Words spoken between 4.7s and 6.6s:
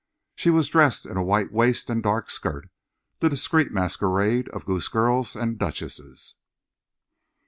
girl and duchess.